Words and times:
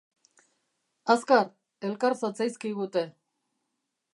Azkar, 1.15 1.51
elkar 1.91 2.15
zatzaizkigute. 2.23 3.05